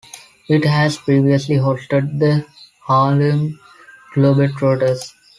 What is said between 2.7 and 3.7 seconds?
Harlem